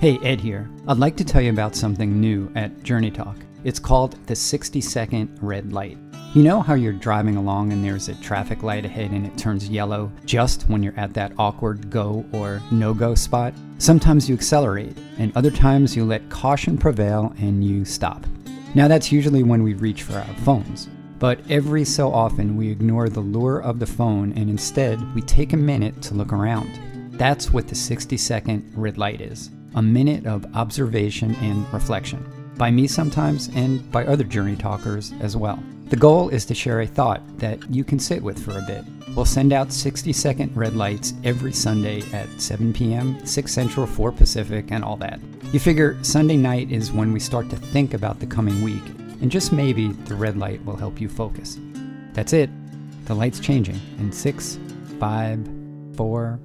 [0.00, 0.66] Hey, Ed here.
[0.88, 3.36] I'd like to tell you about something new at Journey Talk.
[3.64, 5.98] It's called the 60 second red light.
[6.32, 9.68] You know how you're driving along and there's a traffic light ahead and it turns
[9.68, 13.52] yellow just when you're at that awkward go or no go spot?
[13.76, 18.24] Sometimes you accelerate, and other times you let caution prevail and you stop.
[18.74, 20.88] Now, that's usually when we reach for our phones.
[21.18, 25.52] But every so often we ignore the lure of the phone and instead we take
[25.52, 26.80] a minute to look around.
[27.18, 32.24] That's what the 60 second red light is a minute of observation and reflection.
[32.56, 35.62] By me sometimes, and by other journey talkers as well.
[35.90, 38.84] The goal is to share a thought that you can sit with for a bit.
[39.16, 44.12] We'll send out 60 second red lights every Sunday at 7 p.m., 6 Central, 4
[44.12, 45.18] Pacific, and all that.
[45.52, 48.84] You figure Sunday night is when we start to think about the coming week,
[49.20, 51.58] and just maybe the red light will help you focus.
[52.12, 52.50] That's it.
[53.06, 54.60] The light's changing in six,
[55.00, 55.44] five,
[55.96, 56.38] four,